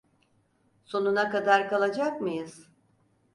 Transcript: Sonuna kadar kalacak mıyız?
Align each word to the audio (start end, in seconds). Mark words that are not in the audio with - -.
Sonuna 0.83 1.29
kadar 1.29 1.69
kalacak 1.69 2.21
mıyız? 2.21 2.67